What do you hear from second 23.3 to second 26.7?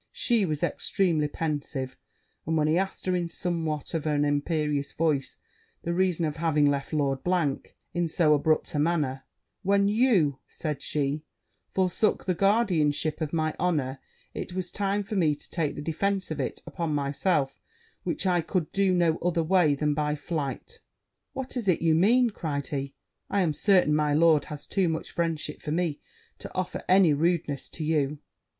am certain my lord has too much friendship for me to